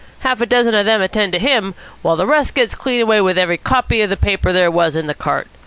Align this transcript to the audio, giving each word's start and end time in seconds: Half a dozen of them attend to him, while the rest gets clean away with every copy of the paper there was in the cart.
Half 0.21 0.41
a 0.41 0.47
dozen 0.47 0.73
of 0.73 0.87
them 0.87 0.99
attend 0.99 1.31
to 1.33 1.37
him, 1.37 1.75
while 2.01 2.15
the 2.15 2.25
rest 2.25 2.55
gets 2.55 2.73
clean 2.73 3.01
away 3.01 3.21
with 3.21 3.37
every 3.37 3.59
copy 3.59 4.01
of 4.01 4.09
the 4.09 4.17
paper 4.17 4.51
there 4.51 4.71
was 4.71 4.95
in 4.95 5.05
the 5.05 5.13
cart. 5.13 5.47